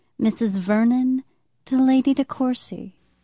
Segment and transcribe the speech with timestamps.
[0.19, 0.57] XX _Mrs.
[0.57, 1.23] Vernon
[1.65, 2.95] to Lady De Courcy.